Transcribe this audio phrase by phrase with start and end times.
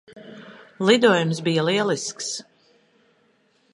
[0.89, 2.31] Lidojums bija lielisks.